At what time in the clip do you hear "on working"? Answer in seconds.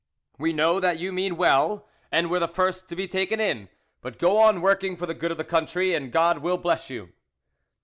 4.39-4.97